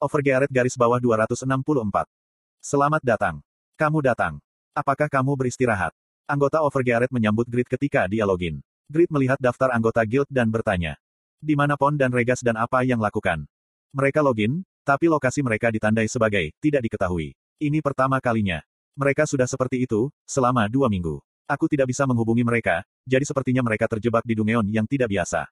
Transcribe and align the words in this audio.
Overgearet 0.00 0.48
garis 0.48 0.80
bawah 0.80 0.96
264. 0.96 1.44
Selamat 2.64 3.04
datang. 3.04 3.44
Kamu 3.76 4.00
datang. 4.00 4.40
Apakah 4.72 5.12
kamu 5.12 5.36
beristirahat? 5.36 5.92
Anggota 6.24 6.64
Overgearet 6.64 7.12
menyambut 7.12 7.44
Grid 7.44 7.68
ketika 7.68 8.08
dia 8.08 8.24
login. 8.24 8.64
Grid 8.88 9.12
melihat 9.12 9.36
daftar 9.36 9.76
anggota 9.76 10.00
guild 10.08 10.24
dan 10.32 10.48
bertanya. 10.48 10.96
Di 11.36 11.52
mana 11.52 11.76
Pon 11.76 12.00
dan 12.00 12.16
Regas 12.16 12.40
dan 12.40 12.56
apa 12.56 12.80
yang 12.80 12.96
lakukan? 12.96 13.44
Mereka 13.92 14.24
login, 14.24 14.64
tapi 14.88 15.12
lokasi 15.12 15.44
mereka 15.44 15.68
ditandai 15.68 16.08
sebagai 16.08 16.48
tidak 16.64 16.80
diketahui. 16.88 17.36
Ini 17.60 17.84
pertama 17.84 18.24
kalinya. 18.24 18.64
Mereka 18.96 19.28
sudah 19.28 19.44
seperti 19.44 19.84
itu, 19.84 20.08
selama 20.24 20.64
dua 20.72 20.88
minggu. 20.88 21.20
Aku 21.44 21.68
tidak 21.68 21.92
bisa 21.92 22.08
menghubungi 22.08 22.40
mereka, 22.40 22.88
jadi 23.04 23.28
sepertinya 23.28 23.60
mereka 23.60 23.84
terjebak 23.84 24.24
di 24.24 24.32
dungeon 24.32 24.64
yang 24.64 24.88
tidak 24.88 25.12
biasa. 25.12 25.44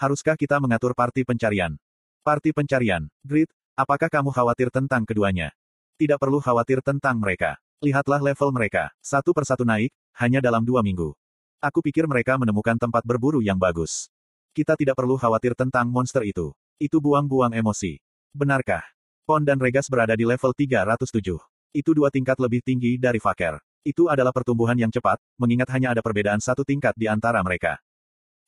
Haruskah 0.00 0.40
kita 0.40 0.56
mengatur 0.64 0.96
parti 0.96 1.28
pencarian? 1.28 1.76
Parti 2.24 2.56
pencarian. 2.56 3.06
Grid, 3.20 3.46
apakah 3.76 4.08
kamu 4.08 4.32
khawatir 4.32 4.72
tentang 4.72 5.04
keduanya? 5.04 5.52
Tidak 6.00 6.16
perlu 6.16 6.40
khawatir 6.40 6.80
tentang 6.80 7.20
mereka. 7.20 7.60
Lihatlah 7.84 8.24
level 8.24 8.50
mereka. 8.50 8.90
Satu 9.04 9.36
persatu 9.36 9.68
naik, 9.68 9.92
hanya 10.16 10.40
dalam 10.40 10.64
dua 10.64 10.80
minggu. 10.80 11.12
Aku 11.60 11.84
pikir 11.84 12.08
mereka 12.08 12.40
menemukan 12.40 12.76
tempat 12.80 13.04
berburu 13.04 13.44
yang 13.44 13.60
bagus. 13.60 14.08
Kita 14.56 14.76
tidak 14.76 14.96
perlu 14.96 15.20
khawatir 15.20 15.52
tentang 15.52 15.92
monster 15.92 16.24
itu. 16.24 16.56
Itu 16.80 17.00
buang-buang 17.00 17.52
emosi. 17.52 18.00
Benarkah? 18.32 18.84
Pon 19.28 19.44
dan 19.44 19.60
Regas 19.60 19.88
berada 19.92 20.16
di 20.16 20.24
level 20.24 20.56
307. 20.56 21.36
Itu 21.76 21.92
dua 21.92 22.08
tingkat 22.08 22.40
lebih 22.40 22.64
tinggi 22.64 22.96
dari 22.96 23.20
Faker. 23.20 23.60
Itu 23.84 24.08
adalah 24.08 24.32
pertumbuhan 24.32 24.80
yang 24.80 24.88
cepat, 24.88 25.20
mengingat 25.36 25.68
hanya 25.76 25.92
ada 25.92 26.00
perbedaan 26.00 26.40
satu 26.40 26.64
tingkat 26.64 26.96
di 26.96 27.06
antara 27.06 27.44
mereka. 27.44 27.76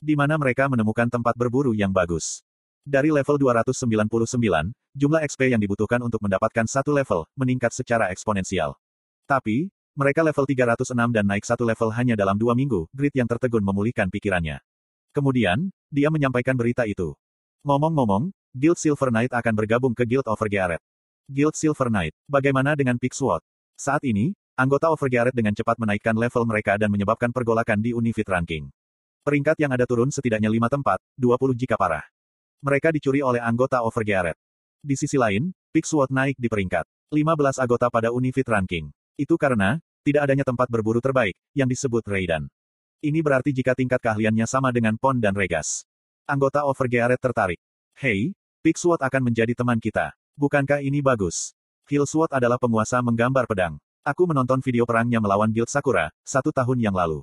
Di 0.00 0.16
mana 0.16 0.38
mereka 0.40 0.70
menemukan 0.70 1.10
tempat 1.10 1.36
berburu 1.36 1.76
yang 1.76 1.92
bagus. 1.92 2.40
Dari 2.88 3.12
level 3.12 3.36
299, 3.36 4.72
jumlah 4.96 5.20
XP 5.28 5.52
yang 5.52 5.60
dibutuhkan 5.60 6.00
untuk 6.00 6.24
mendapatkan 6.24 6.64
satu 6.64 6.96
level, 6.96 7.28
meningkat 7.36 7.68
secara 7.76 8.08
eksponensial. 8.08 8.80
Tapi, 9.28 9.68
mereka 9.92 10.24
level 10.24 10.48
306 10.48 10.96
dan 11.12 11.28
naik 11.28 11.44
satu 11.44 11.68
level 11.68 11.92
hanya 11.92 12.16
dalam 12.16 12.40
dua 12.40 12.56
minggu, 12.56 12.88
Grid 12.96 13.12
yang 13.12 13.28
tertegun 13.28 13.60
memulihkan 13.60 14.08
pikirannya. 14.08 14.64
Kemudian, 15.12 15.68
dia 15.92 16.08
menyampaikan 16.08 16.56
berita 16.56 16.88
itu. 16.88 17.12
Ngomong-ngomong, 17.60 18.32
Guild 18.56 18.80
Silver 18.80 19.12
Knight 19.12 19.36
akan 19.36 19.52
bergabung 19.52 19.92
ke 19.92 20.08
Guild 20.08 20.24
Overgearet. 20.24 20.80
Guild 21.28 21.60
Silver 21.60 21.92
Knight, 21.92 22.16
bagaimana 22.24 22.72
dengan 22.72 22.96
Pixwood? 22.96 23.44
Saat 23.76 24.00
ini, 24.08 24.32
anggota 24.56 24.88
Overgearet 24.88 25.36
dengan 25.36 25.52
cepat 25.52 25.76
menaikkan 25.76 26.16
level 26.16 26.48
mereka 26.48 26.80
dan 26.80 26.88
menyebabkan 26.88 27.36
pergolakan 27.36 27.84
di 27.84 27.92
Unifit 27.92 28.32
Ranking. 28.32 28.64
Peringkat 29.28 29.60
yang 29.60 29.76
ada 29.76 29.84
turun 29.84 30.08
setidaknya 30.08 30.48
5 30.48 30.72
tempat, 30.72 30.96
20 31.20 31.52
jika 31.52 31.76
parah. 31.76 32.08
Mereka 32.58 32.90
dicuri 32.90 33.22
oleh 33.22 33.38
anggota 33.38 33.86
Overgearet. 33.86 34.34
Di 34.82 34.98
sisi 34.98 35.14
lain, 35.14 35.54
Pixwood 35.70 36.10
naik 36.10 36.34
di 36.34 36.50
peringkat 36.50 36.86
15 37.14 37.62
anggota 37.62 37.86
pada 37.86 38.10
Unifit 38.10 38.46
Ranking. 38.50 38.90
Itu 39.14 39.38
karena, 39.38 39.78
tidak 40.02 40.26
adanya 40.26 40.42
tempat 40.42 40.66
berburu 40.66 40.98
terbaik, 40.98 41.38
yang 41.54 41.70
disebut 41.70 42.02
Raidan. 42.10 42.50
Ini 42.98 43.22
berarti 43.22 43.54
jika 43.54 43.78
tingkat 43.78 44.02
keahliannya 44.02 44.46
sama 44.50 44.74
dengan 44.74 44.98
Pon 44.98 45.22
dan 45.22 45.38
Regas. 45.38 45.86
Anggota 46.26 46.66
Overgearet 46.66 47.22
tertarik. 47.22 47.62
Hei, 47.94 48.34
Pixwood 48.58 48.98
akan 49.06 49.30
menjadi 49.30 49.54
teman 49.54 49.78
kita. 49.78 50.18
Bukankah 50.34 50.82
ini 50.82 50.98
bagus? 50.98 51.54
Killsword 51.86 52.34
adalah 52.34 52.58
penguasa 52.58 52.98
menggambar 52.98 53.46
pedang. 53.46 53.78
Aku 54.02 54.26
menonton 54.26 54.58
video 54.60 54.82
perangnya 54.82 55.22
melawan 55.22 55.54
Guild 55.54 55.70
Sakura, 55.70 56.10
satu 56.26 56.50
tahun 56.50 56.82
yang 56.82 56.94
lalu. 56.94 57.22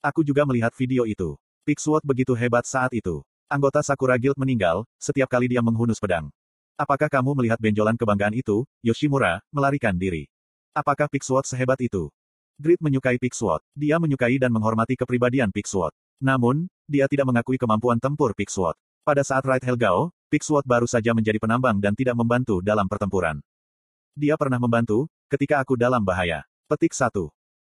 Aku 0.00 0.24
juga 0.24 0.48
melihat 0.48 0.72
video 0.72 1.04
itu. 1.04 1.36
Pixwood 1.68 2.00
begitu 2.00 2.32
hebat 2.32 2.64
saat 2.64 2.92
itu. 2.96 3.20
Anggota 3.44 3.84
Sakura 3.84 4.16
Guild 4.16 4.40
meninggal, 4.40 4.88
setiap 4.96 5.28
kali 5.28 5.52
dia 5.52 5.60
menghunus 5.60 6.00
pedang. 6.00 6.32
Apakah 6.80 7.12
kamu 7.12 7.36
melihat 7.36 7.60
benjolan 7.60 7.94
kebanggaan 7.94 8.32
itu, 8.32 8.64
Yoshimura, 8.80 9.44
melarikan 9.52 9.92
diri? 9.94 10.26
Apakah 10.72 11.06
Pixwood 11.06 11.44
sehebat 11.44 11.78
itu? 11.84 12.08
Grid 12.56 12.80
menyukai 12.80 13.20
Pixwood. 13.20 13.60
Dia 13.76 14.00
menyukai 14.00 14.40
dan 14.40 14.48
menghormati 14.48 14.96
kepribadian 14.96 15.52
Pixwood. 15.52 15.92
Namun, 16.24 16.72
dia 16.88 17.04
tidak 17.04 17.28
mengakui 17.28 17.60
kemampuan 17.60 18.00
tempur 18.00 18.32
Pixwood. 18.32 18.74
Pada 19.04 19.20
saat 19.20 19.44
Raid 19.44 19.62
Helgao, 19.62 20.08
Pixwood 20.32 20.64
baru 20.64 20.88
saja 20.88 21.12
menjadi 21.12 21.36
penambang 21.36 21.76
dan 21.78 21.92
tidak 21.92 22.16
membantu 22.16 22.64
dalam 22.64 22.88
pertempuran. 22.88 23.44
Dia 24.16 24.40
pernah 24.40 24.56
membantu, 24.56 25.06
ketika 25.28 25.60
aku 25.60 25.76
dalam 25.76 26.00
bahaya. 26.00 26.48
Petik 26.64 26.96
1. 26.96 27.12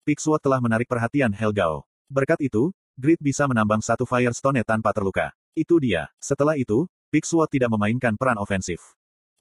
Pixwood 0.04 0.44
telah 0.44 0.60
menarik 0.60 0.92
perhatian 0.92 1.32
Helgao. 1.32 1.88
Berkat 2.12 2.44
itu, 2.44 2.76
Grid 3.00 3.24
bisa 3.24 3.48
menambang 3.48 3.80
satu 3.80 4.04
Firestone 4.04 4.68
tanpa 4.68 4.92
terluka. 4.92 5.32
Itu 5.60 5.76
dia. 5.84 6.08
Setelah 6.24 6.56
itu, 6.56 6.88
Pixwood 7.12 7.52
tidak 7.52 7.68
memainkan 7.76 8.16
peran 8.16 8.40
ofensif. 8.40 8.80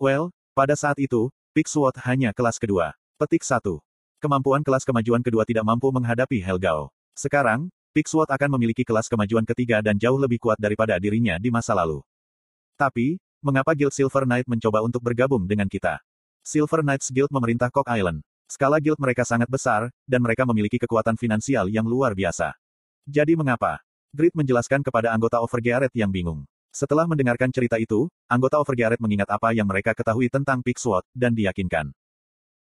Well, 0.03 0.35
pada 0.51 0.75
saat 0.75 0.99
itu, 0.99 1.31
Pixwood 1.55 1.95
hanya 2.03 2.35
kelas 2.35 2.59
kedua. 2.59 2.99
Petik 3.23 3.47
1. 3.47 3.63
Kemampuan 4.19 4.67
kelas 4.67 4.83
kemajuan 4.83 5.23
kedua 5.23 5.47
tidak 5.47 5.63
mampu 5.63 5.87
menghadapi 5.95 6.43
Helgao. 6.43 6.91
Sekarang, 7.15 7.71
Pixwood 7.95 8.27
akan 8.35 8.59
memiliki 8.59 8.83
kelas 8.83 9.07
kemajuan 9.07 9.47
ketiga 9.47 9.79
dan 9.79 9.95
jauh 9.95 10.19
lebih 10.19 10.43
kuat 10.43 10.59
daripada 10.59 10.99
dirinya 10.99 11.39
di 11.39 11.55
masa 11.55 11.71
lalu. 11.79 12.03
Tapi, 12.75 13.23
mengapa 13.39 13.79
Guild 13.79 13.95
Silver 13.95 14.27
Knight 14.27 14.51
mencoba 14.51 14.83
untuk 14.83 15.07
bergabung 15.07 15.47
dengan 15.47 15.71
kita? 15.71 16.03
Silver 16.43 16.83
Knights 16.83 17.15
Guild 17.15 17.31
memerintah 17.31 17.71
Cock 17.71 17.87
Island. 17.95 18.27
Skala 18.51 18.83
guild 18.83 18.99
mereka 18.99 19.23
sangat 19.29 19.47
besar, 19.47 19.93
dan 20.03 20.25
mereka 20.25 20.49
memiliki 20.49 20.83
kekuatan 20.83 21.15
finansial 21.15 21.69
yang 21.71 21.85
luar 21.85 22.17
biasa. 22.17 22.57
Jadi 23.05 23.37
mengapa? 23.37 23.85
Grid 24.13 24.33
menjelaskan 24.33 24.81
kepada 24.81 25.13
anggota 25.13 25.39
Overgearet 25.45 25.93
yang 25.93 26.09
bingung. 26.09 26.49
Setelah 26.73 27.05
mendengarkan 27.05 27.53
cerita 27.53 27.77
itu, 27.77 28.09
anggota 28.25 28.57
Overgearet 28.61 29.01
mengingat 29.01 29.29
apa 29.29 29.53
yang 29.53 29.69
mereka 29.69 29.93
ketahui 29.93 30.33
tentang 30.33 30.65
Pixwood, 30.65 31.05
dan 31.13 31.37
diyakinkan. 31.37 31.93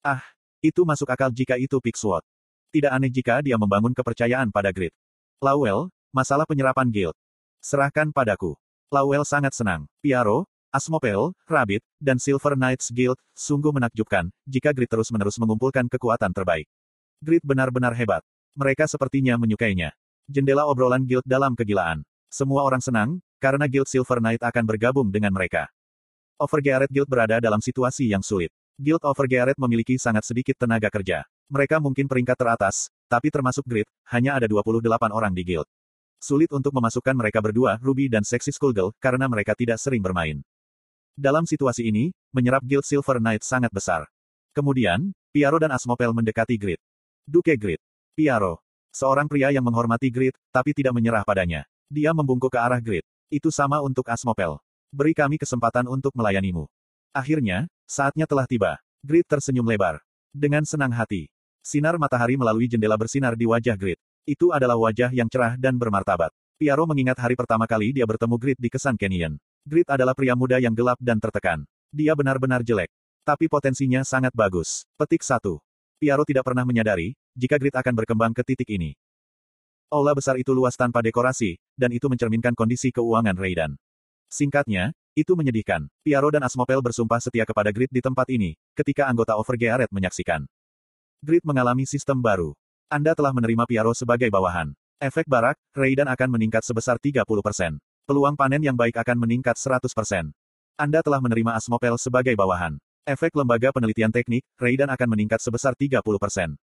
Ah, 0.02 0.22
itu 0.58 0.82
masuk 0.82 1.06
akal 1.10 1.30
jika 1.30 1.54
itu 1.54 1.78
Pixwood. 1.78 2.22
Tidak 2.74 2.90
aneh 2.90 3.10
jika 3.10 3.42
dia 3.42 3.54
membangun 3.54 3.94
kepercayaan 3.94 4.50
pada 4.50 4.74
Grid. 4.74 4.90
Lawel, 5.38 5.86
masalah 6.10 6.48
penyerapan 6.48 6.90
guild. 6.90 7.16
Serahkan 7.62 8.10
padaku. 8.10 8.58
Lawel 8.90 9.22
sangat 9.22 9.54
senang. 9.54 9.86
Piaro, 10.02 10.46
Asmopel, 10.74 11.32
Rabbit, 11.46 11.82
dan 12.02 12.18
Silver 12.18 12.52
Knights 12.52 12.90
Guild, 12.90 13.16
sungguh 13.32 13.70
menakjubkan, 13.70 14.28
jika 14.44 14.74
Grid 14.74 14.90
terus-menerus 14.90 15.38
mengumpulkan 15.38 15.86
kekuatan 15.88 16.34
terbaik. 16.34 16.66
Grid 17.22 17.40
benar-benar 17.40 17.96
hebat. 17.96 18.20
Mereka 18.52 18.84
sepertinya 18.90 19.40
menyukainya. 19.40 19.96
Jendela 20.26 20.66
obrolan 20.66 21.06
guild 21.06 21.22
dalam 21.22 21.54
kegilaan. 21.54 22.02
Semua 22.26 22.66
orang 22.66 22.82
senang, 22.82 23.22
karena 23.38 23.70
Guild 23.70 23.86
Silver 23.86 24.18
Knight 24.18 24.42
akan 24.42 24.64
bergabung 24.66 25.06
dengan 25.06 25.30
mereka. 25.30 25.70
Overgearet 26.36 26.90
Guild 26.90 27.06
berada 27.06 27.38
dalam 27.38 27.62
situasi 27.62 28.10
yang 28.10 28.26
sulit. 28.26 28.50
Guild 28.74 29.06
Overgearet 29.06 29.54
memiliki 29.56 29.96
sangat 29.96 30.26
sedikit 30.26 30.58
tenaga 30.58 30.90
kerja. 30.90 31.24
Mereka 31.46 31.78
mungkin 31.78 32.10
peringkat 32.10 32.34
teratas, 32.34 32.90
tapi 33.06 33.30
termasuk 33.30 33.62
Grid, 33.64 33.86
hanya 34.10 34.34
ada 34.34 34.50
28 34.50 35.14
orang 35.14 35.30
di 35.30 35.46
guild. 35.46 35.70
Sulit 36.18 36.50
untuk 36.50 36.74
memasukkan 36.74 37.14
mereka 37.14 37.38
berdua, 37.38 37.78
Ruby 37.78 38.10
dan 38.10 38.26
Sexy 38.26 38.50
Skullgirl, 38.50 38.90
karena 38.98 39.30
mereka 39.30 39.54
tidak 39.54 39.78
sering 39.78 40.02
bermain. 40.02 40.42
Dalam 41.14 41.46
situasi 41.46 41.86
ini, 41.86 42.10
menyerap 42.34 42.66
Guild 42.66 42.82
Silver 42.82 43.22
Knight 43.22 43.46
sangat 43.46 43.70
besar. 43.70 44.10
Kemudian, 44.50 45.14
Piaro 45.30 45.62
dan 45.62 45.70
Asmopel 45.70 46.10
mendekati 46.10 46.58
Grid. 46.58 46.82
Duke 47.22 47.54
Grid. 47.54 47.78
Piaro. 48.18 48.65
Seorang 48.96 49.28
pria 49.28 49.52
yang 49.52 49.60
menghormati 49.60 50.08
Grid, 50.08 50.32
tapi 50.48 50.72
tidak 50.72 50.96
menyerah 50.96 51.20
padanya. 51.20 51.68
Dia 51.92 52.16
membungkuk 52.16 52.48
ke 52.48 52.56
arah 52.56 52.80
Grid. 52.80 53.04
Itu 53.28 53.52
sama 53.52 53.84
untuk 53.84 54.08
Asmopel. 54.08 54.56
Beri 54.88 55.12
kami 55.12 55.36
kesempatan 55.36 55.84
untuk 55.84 56.16
melayanimu. 56.16 56.64
Akhirnya, 57.12 57.68
saatnya 57.84 58.24
telah 58.24 58.48
tiba. 58.48 58.80
Grid 59.04 59.28
tersenyum 59.28 59.68
lebar. 59.68 60.00
Dengan 60.32 60.64
senang 60.64 60.96
hati. 60.96 61.28
Sinar 61.60 62.00
matahari 62.00 62.40
melalui 62.40 62.72
jendela 62.72 62.96
bersinar 62.96 63.36
di 63.36 63.44
wajah 63.44 63.76
Grid. 63.76 64.00
Itu 64.24 64.56
adalah 64.56 64.80
wajah 64.80 65.12
yang 65.12 65.28
cerah 65.28 65.60
dan 65.60 65.76
bermartabat. 65.76 66.32
Piaro 66.56 66.88
mengingat 66.88 67.20
hari 67.20 67.36
pertama 67.36 67.68
kali 67.68 67.92
dia 67.92 68.08
bertemu 68.08 68.40
Grid 68.40 68.56
di 68.56 68.72
Kesan 68.72 68.96
Canyon. 68.96 69.36
Grid 69.68 69.92
adalah 69.92 70.16
pria 70.16 70.32
muda 70.32 70.56
yang 70.56 70.72
gelap 70.72 70.96
dan 71.04 71.20
tertekan. 71.20 71.68
Dia 71.92 72.16
benar-benar 72.16 72.64
jelek. 72.64 72.88
Tapi 73.28 73.44
potensinya 73.44 74.00
sangat 74.08 74.32
bagus. 74.32 74.88
Petik 74.96 75.20
1. 75.20 75.44
Piaro 76.00 76.24
tidak 76.24 76.48
pernah 76.48 76.64
menyadari, 76.64 77.12
jika 77.36 77.60
Grid 77.60 77.76
akan 77.76 77.92
berkembang 77.92 78.32
ke 78.32 78.40
titik 78.40 78.72
ini. 78.72 78.96
Aula 79.92 80.16
besar 80.16 80.34
itu 80.40 80.50
luas 80.50 80.74
tanpa 80.74 81.04
dekorasi, 81.04 81.60
dan 81.78 81.94
itu 81.94 82.10
mencerminkan 82.10 82.56
kondisi 82.56 82.90
keuangan 82.90 83.36
Raidan. 83.38 83.78
Singkatnya, 84.26 84.90
itu 85.14 85.38
menyedihkan. 85.38 85.86
Piaro 86.02 86.32
dan 86.34 86.42
Asmopel 86.42 86.82
bersumpah 86.82 87.22
setia 87.22 87.46
kepada 87.46 87.70
Grid 87.70 87.94
di 87.94 88.02
tempat 88.02 88.26
ini, 88.32 88.58
ketika 88.74 89.06
anggota 89.06 89.38
Overgearet 89.38 89.92
menyaksikan. 89.94 90.42
Grid 91.22 91.46
mengalami 91.46 91.86
sistem 91.86 92.18
baru. 92.18 92.56
Anda 92.90 93.14
telah 93.14 93.30
menerima 93.30 93.64
Piaro 93.70 93.94
sebagai 93.94 94.26
bawahan. 94.26 94.74
Efek 94.96 95.28
barak, 95.28 95.60
Raiden 95.76 96.08
akan 96.08 96.28
meningkat 96.34 96.64
sebesar 96.64 96.96
30%. 96.96 97.22
Peluang 98.08 98.32
panen 98.32 98.64
yang 98.64 98.74
baik 98.74 98.96
akan 98.96 99.22
meningkat 99.22 99.60
100%. 99.60 100.32
Anda 100.80 101.00
telah 101.04 101.20
menerima 101.20 101.52
Asmopel 101.56 101.94
sebagai 102.00 102.32
bawahan. 102.32 102.80
Efek 103.06 103.38
lembaga 103.38 103.70
penelitian 103.70 104.10
teknik, 104.10 104.42
Raiden 104.58 104.90
akan 104.90 105.08
meningkat 105.14 105.38
sebesar 105.38 105.78
30%. 105.78 106.58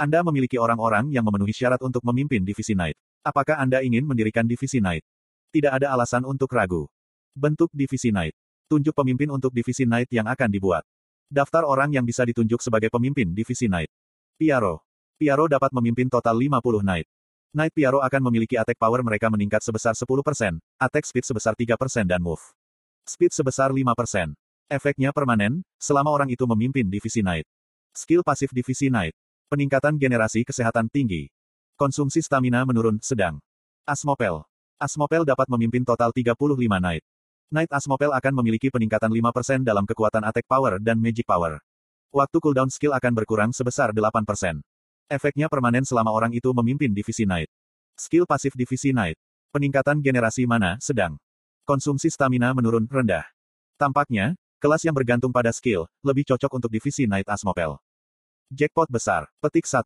Anda 0.00 0.24
memiliki 0.24 0.56
orang-orang 0.56 1.12
yang 1.12 1.22
memenuhi 1.22 1.52
syarat 1.52 1.80
untuk 1.84 2.02
memimpin 2.02 2.42
divisi 2.42 2.72
Knight. 2.72 2.96
Apakah 3.22 3.60
Anda 3.60 3.84
ingin 3.84 4.02
mendirikan 4.02 4.48
divisi 4.48 4.82
Knight? 4.82 5.06
Tidak 5.52 5.68
ada 5.68 5.92
alasan 5.92 6.24
untuk 6.24 6.50
ragu. 6.50 6.88
Bentuk 7.36 7.68
divisi 7.70 8.10
Knight. 8.10 8.34
Tunjuk 8.66 8.96
pemimpin 8.96 9.28
untuk 9.28 9.52
divisi 9.52 9.84
Knight 9.84 10.08
yang 10.10 10.26
akan 10.26 10.48
dibuat. 10.48 10.82
Daftar 11.28 11.64
orang 11.64 11.92
yang 11.92 12.04
bisa 12.04 12.24
ditunjuk 12.24 12.60
sebagai 12.60 12.88
pemimpin 12.88 13.30
divisi 13.32 13.68
Knight. 13.68 13.92
Piaro. 14.40 14.84
Piaro 15.20 15.46
dapat 15.46 15.70
memimpin 15.70 16.10
total 16.10 16.34
50 16.34 16.82
Knight. 16.82 17.06
Knight 17.52 17.72
Piaro 17.76 18.00
akan 18.00 18.32
memiliki 18.32 18.56
attack 18.56 18.80
power 18.80 19.04
mereka 19.04 19.28
meningkat 19.28 19.60
sebesar 19.60 19.92
10%, 19.92 20.08
attack 20.80 21.04
speed 21.04 21.24
sebesar 21.28 21.52
3% 21.52 22.08
dan 22.08 22.24
move 22.24 22.40
speed 23.04 23.30
sebesar 23.30 23.70
5%. 23.70 24.34
Efeknya 24.72 25.12
permanen, 25.12 25.60
selama 25.76 26.08
orang 26.16 26.32
itu 26.32 26.48
memimpin 26.48 26.88
divisi 26.88 27.20
Knight. 27.20 27.44
Skill 27.92 28.24
pasif 28.24 28.50
divisi 28.56 28.88
Knight. 28.88 29.12
Peningkatan 29.52 30.00
generasi 30.00 30.48
kesehatan 30.48 30.88
tinggi. 30.88 31.28
Konsumsi 31.76 32.24
stamina 32.24 32.64
menurun, 32.64 32.96
sedang. 33.04 33.36
Asmopel. 33.84 34.48
Asmopel 34.80 35.28
dapat 35.28 35.44
memimpin 35.52 35.84
total 35.84 36.08
35 36.08 36.32
Knight. 36.80 37.04
Knight 37.52 37.68
Asmopel 37.68 38.16
akan 38.16 38.32
memiliki 38.40 38.72
peningkatan 38.72 39.12
5% 39.12 39.60
dalam 39.60 39.84
kekuatan 39.84 40.24
attack 40.24 40.48
power 40.48 40.80
dan 40.80 40.96
magic 40.96 41.28
power. 41.28 41.60
Waktu 42.16 42.40
cooldown 42.40 42.72
skill 42.72 42.96
akan 42.96 43.12
berkurang 43.12 43.52
sebesar 43.52 43.92
8%. 43.92 44.64
Efeknya 45.12 45.52
permanen 45.52 45.84
selama 45.84 46.16
orang 46.16 46.32
itu 46.32 46.48
memimpin 46.56 46.88
divisi 46.88 47.28
Knight. 47.28 47.52
Skill 48.00 48.24
pasif 48.24 48.56
divisi 48.56 48.88
Knight. 48.88 49.20
Peningkatan 49.52 50.00
generasi 50.00 50.48
mana, 50.48 50.80
sedang. 50.80 51.20
Konsumsi 51.68 52.08
stamina 52.08 52.56
menurun, 52.56 52.88
rendah. 52.88 53.28
Tampaknya, 53.76 54.32
kelas 54.64 54.80
yang 54.88 54.96
bergantung 54.96 55.28
pada 55.28 55.52
skill, 55.52 55.84
lebih 56.00 56.24
cocok 56.24 56.56
untuk 56.56 56.72
divisi 56.72 57.04
Knight 57.04 57.28
Asmopel. 57.28 57.76
Jackpot 58.52 58.84
besar, 58.92 59.32
petik 59.40 59.64
1. 59.64 59.80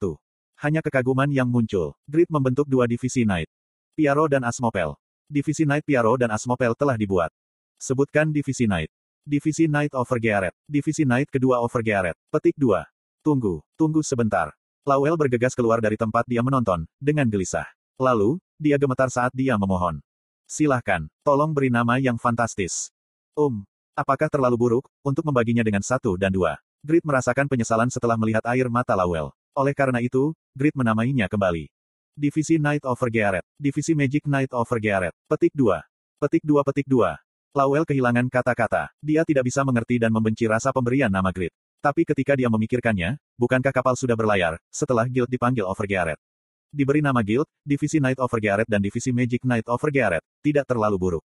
Hanya 0.58 0.82
kekaguman 0.82 1.30
yang 1.30 1.46
muncul. 1.46 1.94
Grid 2.02 2.26
membentuk 2.26 2.66
dua 2.66 2.90
divisi 2.90 3.22
Knight. 3.22 3.46
Piaro 3.94 4.26
dan 4.26 4.42
Asmopel. 4.42 4.98
Divisi 5.30 5.62
Knight 5.62 5.86
Piaro 5.86 6.18
dan 6.18 6.34
Asmopel 6.34 6.74
telah 6.74 6.98
dibuat. 6.98 7.30
Sebutkan 7.78 8.34
divisi 8.34 8.66
Knight. 8.66 8.90
Divisi 9.22 9.70
Knight 9.70 9.94
Overgearet. 9.94 10.50
Divisi 10.66 11.06
Knight 11.06 11.30
kedua 11.30 11.62
Overgearet. 11.62 12.18
Petik 12.26 12.58
2. 12.58 12.82
Tunggu, 13.22 13.62
tunggu 13.78 14.02
sebentar. 14.02 14.50
Lawel 14.82 15.14
bergegas 15.14 15.54
keluar 15.54 15.78
dari 15.78 15.94
tempat 15.94 16.26
dia 16.26 16.42
menonton, 16.42 16.90
dengan 16.98 17.30
gelisah. 17.30 17.70
Lalu, 18.02 18.42
dia 18.58 18.82
gemetar 18.82 19.14
saat 19.14 19.30
dia 19.30 19.54
memohon. 19.54 20.02
Silahkan, 20.50 21.06
tolong 21.22 21.54
beri 21.54 21.70
nama 21.70 22.02
yang 22.02 22.19
fantastis. 22.19 22.90
Um, 23.38 23.62
apakah 23.94 24.26
terlalu 24.26 24.58
buruk, 24.58 24.90
untuk 25.06 25.22
membaginya 25.22 25.62
dengan 25.62 25.86
satu 25.86 26.19
dan 26.19 26.34
dua? 26.34 26.58
Grit 26.86 27.02
merasakan 27.02 27.50
penyesalan 27.50 27.90
setelah 27.90 28.14
melihat 28.14 28.46
air 28.46 28.70
mata 28.70 28.94
Lawel. 28.94 29.34
Oleh 29.58 29.74
karena 29.74 29.98
itu, 29.98 30.30
Grit 30.54 30.70
menamainya 30.78 31.26
kembali. 31.26 31.66
Divisi 32.14 32.62
Knight 32.62 32.86
Over 32.86 33.10
Gearet. 33.10 33.42
Divisi 33.58 33.90
Magic 33.98 34.22
Knight 34.22 34.54
Over 34.54 34.78
Gearet. 34.78 35.10
Petik 35.26 35.50
2. 35.50 35.82
Petik 36.22 36.46
2 36.46 36.62
Petik 36.62 36.86
2. 36.86 37.18
Lawel 37.58 37.82
kehilangan 37.82 38.30
kata-kata. 38.30 38.94
Dia 39.02 39.26
tidak 39.26 39.50
bisa 39.50 39.66
mengerti 39.66 39.98
dan 39.98 40.14
membenci 40.14 40.46
rasa 40.46 40.70
pemberian 40.70 41.10
nama 41.10 41.34
Grit. 41.34 41.50
Tapi 41.82 42.06
ketika 42.06 42.38
dia 42.38 42.46
memikirkannya, 42.46 43.18
bukankah 43.34 43.74
kapal 43.74 43.98
sudah 43.98 44.14
berlayar, 44.14 44.54
setelah 44.70 45.10
Guild 45.10 45.26
dipanggil 45.26 45.66
Overgearet? 45.66 46.22
Diberi 46.70 47.02
nama 47.02 47.18
Guild, 47.18 47.50
Divisi 47.66 47.98
Knight 47.98 48.22
Overgearet 48.22 48.70
dan 48.70 48.78
Divisi 48.78 49.10
Magic 49.10 49.42
Knight 49.42 49.66
Overgearet, 49.66 50.22
tidak 50.38 50.70
terlalu 50.70 50.96
buruk. 51.02 51.24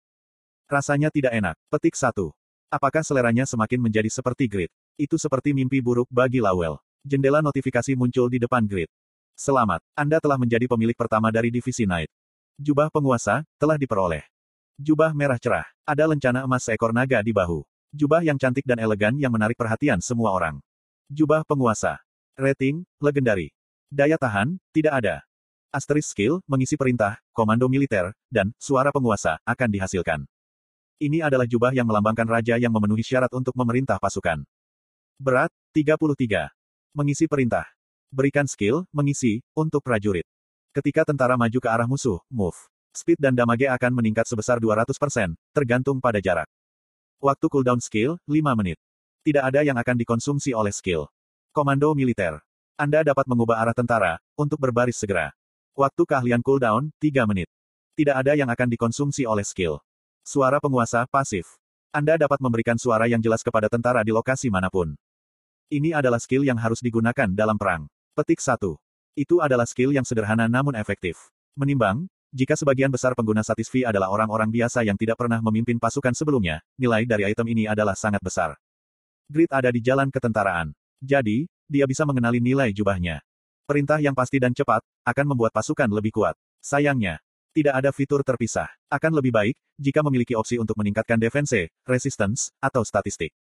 Rasanya 0.68 1.08
tidak 1.08 1.32
enak. 1.32 1.56
Petik 1.72 1.96
1. 1.96 2.12
Apakah 2.68 3.00
seleranya 3.00 3.48
semakin 3.48 3.80
menjadi 3.80 4.12
seperti 4.12 4.52
Grid? 4.52 4.68
Itu 4.96 5.20
seperti 5.20 5.52
mimpi 5.52 5.84
buruk 5.84 6.08
bagi 6.08 6.40
Lawel. 6.40 6.80
Jendela 7.04 7.44
notifikasi 7.44 7.92
muncul 7.92 8.32
di 8.32 8.40
depan 8.40 8.64
Grid. 8.64 8.88
Selamat, 9.36 9.84
Anda 9.92 10.16
telah 10.16 10.40
menjadi 10.40 10.64
pemilik 10.64 10.96
pertama 10.96 11.28
dari 11.28 11.52
Divisi 11.52 11.84
Knight. 11.84 12.08
Jubah 12.56 12.88
penguasa, 12.88 13.44
telah 13.60 13.76
diperoleh. 13.76 14.24
Jubah 14.80 15.12
merah 15.12 15.36
cerah. 15.36 15.68
Ada 15.84 16.08
lencana 16.08 16.48
emas 16.48 16.64
seekor 16.64 16.96
naga 16.96 17.20
di 17.20 17.36
bahu. 17.36 17.60
Jubah 17.92 18.24
yang 18.24 18.40
cantik 18.40 18.64
dan 18.64 18.80
elegan 18.80 19.12
yang 19.20 19.28
menarik 19.28 19.60
perhatian 19.60 20.00
semua 20.00 20.32
orang. 20.32 20.64
Jubah 21.12 21.44
penguasa. 21.44 22.00
Rating, 22.40 22.80
legendari. 22.96 23.52
Daya 23.92 24.16
tahan, 24.16 24.56
tidak 24.72 24.96
ada. 24.96 25.16
Asterisk 25.76 26.16
skill, 26.16 26.40
mengisi 26.48 26.80
perintah, 26.80 27.20
komando 27.36 27.68
militer, 27.68 28.16
dan 28.32 28.48
suara 28.56 28.88
penguasa 28.88 29.36
akan 29.44 29.68
dihasilkan. 29.68 30.24
Ini 30.96 31.28
adalah 31.28 31.44
jubah 31.44 31.76
yang 31.76 31.84
melambangkan 31.84 32.24
raja 32.24 32.56
yang 32.56 32.72
memenuhi 32.72 33.04
syarat 33.04 33.28
untuk 33.36 33.52
memerintah 33.52 34.00
pasukan. 34.00 34.40
Berat, 35.16 35.48
33. 35.72 36.52
Mengisi 36.92 37.24
perintah. 37.24 37.64
Berikan 38.12 38.44
skill, 38.44 38.84
mengisi, 38.92 39.40
untuk 39.56 39.80
prajurit. 39.80 40.28
Ketika 40.76 41.08
tentara 41.08 41.40
maju 41.40 41.56
ke 41.56 41.68
arah 41.72 41.88
musuh, 41.88 42.20
move. 42.28 42.54
Speed 42.92 43.16
dan 43.16 43.32
damage 43.32 43.64
akan 43.64 43.96
meningkat 43.96 44.28
sebesar 44.28 44.60
200%, 44.60 45.32
tergantung 45.56 46.04
pada 46.04 46.20
jarak. 46.20 46.44
Waktu 47.16 47.48
cooldown 47.48 47.80
skill, 47.80 48.20
5 48.28 48.60
menit. 48.60 48.76
Tidak 49.24 49.40
ada 49.40 49.64
yang 49.64 49.80
akan 49.80 49.96
dikonsumsi 49.96 50.52
oleh 50.52 50.68
skill. 50.68 51.08
Komando 51.48 51.96
militer. 51.96 52.36
Anda 52.76 53.00
dapat 53.00 53.24
mengubah 53.24 53.56
arah 53.56 53.72
tentara, 53.72 54.20
untuk 54.36 54.60
berbaris 54.60 55.00
segera. 55.00 55.32
Waktu 55.72 56.04
keahlian 56.04 56.44
cooldown, 56.44 56.92
3 57.00 57.24
menit. 57.24 57.48
Tidak 57.96 58.12
ada 58.12 58.36
yang 58.36 58.52
akan 58.52 58.68
dikonsumsi 58.68 59.24
oleh 59.24 59.48
skill. 59.48 59.80
Suara 60.20 60.60
penguasa, 60.60 61.08
pasif. 61.08 61.56
Anda 61.88 62.20
dapat 62.20 62.36
memberikan 62.44 62.76
suara 62.76 63.08
yang 63.08 63.24
jelas 63.24 63.40
kepada 63.40 63.72
tentara 63.72 64.04
di 64.04 64.12
lokasi 64.12 64.52
mana 64.52 64.68
pun. 64.68 64.92
Ini 65.66 65.98
adalah 65.98 66.22
skill 66.22 66.46
yang 66.46 66.62
harus 66.62 66.78
digunakan 66.78 67.26
dalam 67.26 67.58
perang. 67.58 67.90
Petik 68.14 68.38
1. 68.38 68.78
Itu 69.18 69.42
adalah 69.42 69.66
skill 69.66 69.90
yang 69.90 70.06
sederhana 70.06 70.46
namun 70.46 70.78
efektif. 70.78 71.18
Menimbang, 71.58 72.06
jika 72.30 72.54
sebagian 72.54 72.86
besar 72.86 73.18
pengguna 73.18 73.42
Satisfi 73.42 73.82
adalah 73.82 74.14
orang-orang 74.14 74.46
biasa 74.46 74.86
yang 74.86 74.94
tidak 74.94 75.18
pernah 75.18 75.42
memimpin 75.42 75.82
pasukan 75.82 76.14
sebelumnya, 76.14 76.62
nilai 76.78 77.02
dari 77.02 77.26
item 77.26 77.50
ini 77.50 77.66
adalah 77.66 77.98
sangat 77.98 78.22
besar. 78.22 78.54
Grid 79.26 79.50
ada 79.50 79.74
di 79.74 79.82
jalan 79.82 80.06
ketentaraan. 80.06 80.70
Jadi, 81.02 81.50
dia 81.66 81.82
bisa 81.90 82.06
mengenali 82.06 82.38
nilai 82.38 82.70
jubahnya. 82.70 83.18
Perintah 83.66 83.98
yang 83.98 84.14
pasti 84.14 84.38
dan 84.38 84.54
cepat, 84.54 84.86
akan 85.02 85.34
membuat 85.34 85.50
pasukan 85.50 85.90
lebih 85.90 86.14
kuat. 86.14 86.38
Sayangnya, 86.62 87.18
tidak 87.50 87.74
ada 87.74 87.90
fitur 87.90 88.22
terpisah. 88.22 88.70
Akan 88.86 89.10
lebih 89.10 89.34
baik, 89.34 89.58
jika 89.82 89.98
memiliki 90.06 90.38
opsi 90.38 90.62
untuk 90.62 90.78
meningkatkan 90.78 91.18
defense, 91.18 91.74
resistance, 91.82 92.54
atau 92.62 92.86
statistik. 92.86 93.34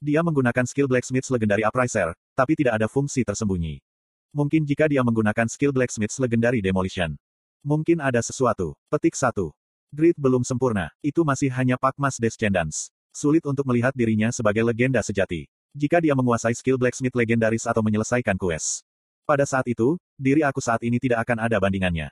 Dia 0.00 0.24
menggunakan 0.24 0.64
skill 0.64 0.88
Blacksmith's 0.88 1.28
Legendary 1.28 1.60
Upriser, 1.60 2.16
tapi 2.32 2.56
tidak 2.56 2.80
ada 2.80 2.88
fungsi 2.88 3.20
tersembunyi. 3.20 3.84
Mungkin 4.32 4.64
jika 4.64 4.88
dia 4.88 5.04
menggunakan 5.04 5.44
skill 5.44 5.76
Blacksmith's 5.76 6.16
Legendary 6.16 6.64
Demolition. 6.64 7.20
Mungkin 7.60 8.00
ada 8.00 8.24
sesuatu. 8.24 8.72
Petik 8.88 9.12
1. 9.12 9.52
Grid 9.92 10.16
belum 10.16 10.40
sempurna. 10.40 10.88
Itu 11.04 11.20
masih 11.20 11.52
hanya 11.52 11.76
Pakmas 11.76 12.16
Descendants. 12.16 12.88
Sulit 13.12 13.44
untuk 13.44 13.68
melihat 13.68 13.92
dirinya 13.92 14.32
sebagai 14.32 14.64
legenda 14.64 15.04
sejati. 15.04 15.44
Jika 15.76 16.00
dia 16.00 16.16
menguasai 16.16 16.56
skill 16.56 16.80
blacksmith 16.80 17.12
legendaris 17.12 17.68
atau 17.68 17.84
menyelesaikan 17.84 18.40
quest. 18.40 18.88
Pada 19.28 19.44
saat 19.44 19.68
itu, 19.68 20.00
diri 20.16 20.40
aku 20.40 20.64
saat 20.64 20.80
ini 20.80 20.96
tidak 20.96 21.28
akan 21.28 21.44
ada 21.44 21.60
bandingannya. 21.60 22.08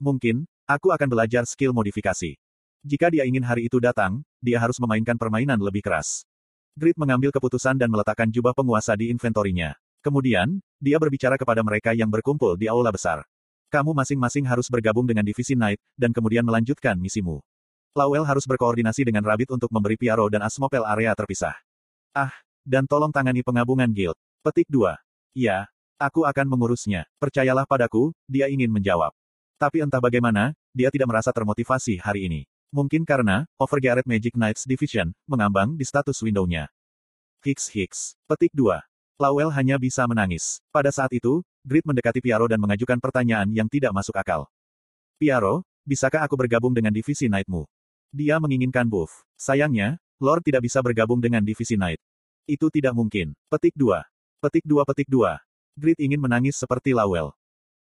Mungkin, 0.00 0.48
aku 0.64 0.88
akan 0.88 1.08
belajar 1.12 1.44
skill 1.44 1.76
modifikasi. 1.76 2.32
Jika 2.80 3.12
dia 3.12 3.28
ingin 3.28 3.44
hari 3.44 3.68
itu 3.68 3.76
datang, 3.76 4.24
dia 4.40 4.56
harus 4.56 4.80
memainkan 4.80 5.20
permainan 5.20 5.60
lebih 5.60 5.84
keras. 5.84 6.24
Grid 6.76 6.92
mengambil 7.00 7.32
keputusan 7.32 7.80
dan 7.80 7.88
meletakkan 7.88 8.28
jubah 8.28 8.52
penguasa 8.52 8.92
di 9.00 9.08
inventorinya. 9.08 9.72
Kemudian, 10.04 10.60
dia 10.76 11.00
berbicara 11.00 11.40
kepada 11.40 11.64
mereka 11.64 11.96
yang 11.96 12.12
berkumpul 12.12 12.52
di 12.60 12.68
aula 12.68 12.92
besar. 12.92 13.24
Kamu 13.72 13.96
masing-masing 13.96 14.44
harus 14.44 14.68
bergabung 14.68 15.08
dengan 15.08 15.24
divisi 15.24 15.56
Knight, 15.56 15.80
dan 15.96 16.12
kemudian 16.12 16.44
melanjutkan 16.44 17.00
misimu. 17.00 17.40
Lawel 17.96 18.28
harus 18.28 18.44
berkoordinasi 18.44 19.08
dengan 19.08 19.24
Rabbit 19.24 19.56
untuk 19.56 19.72
memberi 19.72 19.96
Piaro 19.96 20.28
dan 20.28 20.44
Asmopel 20.44 20.84
area 20.84 21.16
terpisah. 21.16 21.56
Ah, 22.12 22.36
dan 22.60 22.84
tolong 22.84 23.08
tangani 23.08 23.40
pengabungan 23.40 23.88
guild. 23.88 24.20
Petik 24.44 24.68
2. 24.68 25.00
Ya, 25.32 25.72
aku 25.96 26.28
akan 26.28 26.44
mengurusnya. 26.44 27.08
Percayalah 27.16 27.64
padaku, 27.64 28.12
dia 28.28 28.52
ingin 28.52 28.68
menjawab. 28.68 29.16
Tapi 29.56 29.80
entah 29.80 30.04
bagaimana, 30.04 30.52
dia 30.76 30.92
tidak 30.92 31.08
merasa 31.08 31.32
termotivasi 31.32 32.04
hari 32.04 32.28
ini. 32.28 32.40
Mungkin 32.74 33.06
karena, 33.06 33.46
Overgearet 33.56 34.04
Magic 34.04 34.34
Knights 34.34 34.66
Division, 34.66 35.14
mengambang 35.30 35.78
di 35.78 35.86
status 35.86 36.18
window-nya. 36.22 36.66
Hicks 37.46 37.70
Hicks. 37.70 38.18
Petik 38.26 38.50
2. 38.50 38.82
Lawel 39.22 39.48
hanya 39.54 39.78
bisa 39.78 40.04
menangis. 40.04 40.58
Pada 40.74 40.90
saat 40.90 41.14
itu, 41.14 41.40
Grid 41.62 41.86
mendekati 41.86 42.18
Piaro 42.20 42.50
dan 42.50 42.58
mengajukan 42.58 42.98
pertanyaan 42.98 43.48
yang 43.54 43.70
tidak 43.70 43.94
masuk 43.94 44.18
akal. 44.18 44.50
Piaro, 45.16 45.64
bisakah 45.86 46.26
aku 46.26 46.34
bergabung 46.34 46.74
dengan 46.74 46.92
divisi 46.92 47.30
Knightmu? 47.30 47.64
Dia 48.12 48.36
menginginkan 48.42 48.84
buff. 48.84 49.24
Sayangnya, 49.38 49.96
Lord 50.18 50.42
tidak 50.44 50.66
bisa 50.66 50.80
bergabung 50.80 51.22
dengan 51.22 51.44
divisi 51.44 51.76
Knight. 51.76 52.00
Itu 52.48 52.68
tidak 52.68 52.96
mungkin. 52.96 53.36
Petik 53.48 53.74
2. 53.78 54.04
Petik 54.42 54.64
2 54.64 54.84
Petik 54.86 55.08
2. 55.08 55.38
Grid 55.76 55.98
ingin 56.00 56.20
menangis 56.20 56.56
seperti 56.56 56.96
Lawel. 56.96 57.36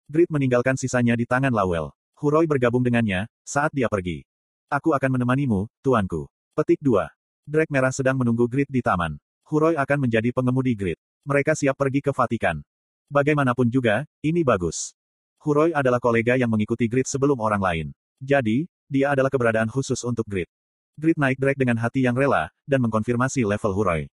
Grid 0.09 0.29
meninggalkan 0.29 0.77
sisanya 0.77 1.17
di 1.17 1.29
tangan 1.29 1.53
Lawel. 1.53 1.93
Huroi 2.17 2.49
bergabung 2.49 2.81
dengannya, 2.81 3.29
saat 3.45 3.73
dia 3.73 3.89
pergi. 3.93 4.25
Aku 4.73 4.91
akan 4.91 5.21
menemanimu, 5.21 5.71
tuanku. 5.85 6.27
Petik 6.57 6.83
2. 6.83 7.07
Drake 7.47 7.71
merah 7.71 7.93
sedang 7.93 8.17
menunggu 8.19 8.51
Grid 8.51 8.67
di 8.73 8.83
taman. 8.83 9.21
Huroi 9.45 9.77
akan 9.77 10.09
menjadi 10.09 10.33
pengemudi 10.33 10.73
Grid. 10.73 10.99
Mereka 11.23 11.53
siap 11.53 11.77
pergi 11.77 12.01
ke 12.01 12.11
Vatikan. 12.11 12.65
Bagaimanapun 13.13 13.69
juga, 13.69 14.09
ini 14.25 14.41
bagus. 14.43 14.97
Huroi 15.45 15.77
adalah 15.77 16.01
kolega 16.01 16.41
yang 16.41 16.49
mengikuti 16.49 16.89
Grid 16.89 17.05
sebelum 17.05 17.39
orang 17.39 17.63
lain. 17.63 17.87
Jadi, 18.19 18.65
dia 18.89 19.13
adalah 19.13 19.29
keberadaan 19.29 19.69
khusus 19.69 20.01
untuk 20.03 20.25
Grid. 20.25 20.49
Grid 20.97 21.21
naik 21.21 21.37
drag 21.37 21.61
dengan 21.61 21.77
hati 21.79 22.03
yang 22.09 22.17
rela, 22.17 22.49
dan 22.65 22.81
mengkonfirmasi 22.83 23.45
level 23.45 23.77
Huroi. 23.77 24.09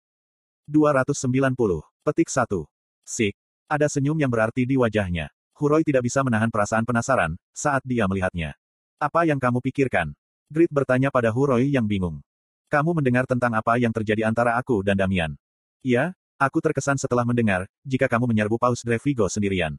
290. 0.67 1.85
Petik 2.03 2.33
1. 2.33 2.67
Sik. 3.05 3.37
Ada 3.69 3.87
senyum 3.93 4.17
yang 4.17 4.33
berarti 4.33 4.65
di 4.65 4.81
wajahnya. 4.81 5.29
Huroi 5.55 5.85
tidak 5.85 6.09
bisa 6.09 6.25
menahan 6.25 6.49
perasaan 6.49 6.89
penasaran, 6.89 7.37
saat 7.53 7.85
dia 7.85 8.09
melihatnya. 8.09 8.57
Apa 8.97 9.29
yang 9.29 9.37
kamu 9.37 9.61
pikirkan? 9.61 10.17
Grid 10.49 10.73
bertanya 10.73 11.13
pada 11.13 11.29
Huroi 11.29 11.69
yang 11.69 11.85
bingung. 11.85 12.25
Kamu 12.73 12.97
mendengar 12.97 13.29
tentang 13.29 13.53
apa 13.53 13.77
yang 13.77 13.93
terjadi 13.93 14.25
antara 14.25 14.57
aku 14.57 14.81
dan 14.81 14.97
Damian. 14.97 15.37
Iya, 15.85 16.17
aku 16.41 16.65
terkesan 16.65 16.97
setelah 16.97 17.25
mendengar, 17.29 17.69
jika 17.85 18.09
kamu 18.09 18.25
menyerbu 18.33 18.57
Paus 18.57 18.81
Drevigo 18.81 19.29
sendirian. 19.29 19.77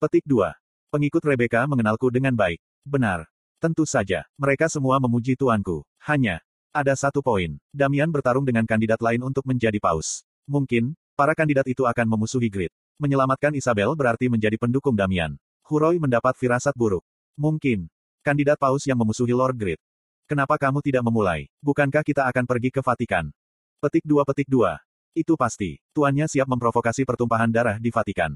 Petik 0.00 0.24
2. 0.24 0.56
Pengikut 0.88 1.20
Rebecca 1.20 1.68
mengenalku 1.68 2.08
dengan 2.08 2.32
baik. 2.32 2.56
Benar. 2.80 3.28
Tentu 3.60 3.84
saja, 3.84 4.24
mereka 4.40 4.72
semua 4.72 4.96
memuji 4.96 5.36
tuanku. 5.36 5.84
Hanya, 6.08 6.40
ada 6.72 6.96
satu 6.96 7.20
poin. 7.20 7.56
Damian 7.72 8.08
bertarung 8.08 8.44
dengan 8.44 8.64
kandidat 8.64 9.00
lain 9.04 9.20
untuk 9.20 9.44
menjadi 9.44 9.76
paus. 9.80 10.24
Mungkin, 10.48 10.96
para 11.12 11.36
kandidat 11.36 11.68
itu 11.68 11.84
akan 11.84 12.08
memusuhi 12.08 12.48
Grid. 12.48 12.72
Menyelamatkan 12.96 13.52
Isabel 13.52 13.92
berarti 13.92 14.32
menjadi 14.32 14.56
pendukung 14.56 14.96
Damian. 14.96 15.36
Huroi 15.68 16.00
mendapat 16.00 16.36
firasat 16.40 16.72
buruk. 16.72 17.04
Mungkin, 17.36 17.88
kandidat 18.24 18.56
paus 18.56 18.84
yang 18.88 18.96
memusuhi 18.96 19.36
Lord 19.36 19.56
Grid. 19.60 19.80
Kenapa 20.26 20.58
kamu 20.58 20.82
tidak 20.82 21.06
memulai? 21.06 21.46
Bukankah 21.62 22.02
kita 22.02 22.26
akan 22.26 22.50
pergi 22.50 22.74
ke 22.74 22.82
Vatikan? 22.82 23.30
Petik 23.78 24.02
2 24.02 24.26
petik 24.26 24.50
2. 24.50 24.74
Itu 25.14 25.38
pasti. 25.38 25.78
Tuannya 25.94 26.26
siap 26.26 26.50
memprovokasi 26.50 27.06
pertumpahan 27.06 27.46
darah 27.46 27.78
di 27.78 27.94
Vatikan. 27.94 28.34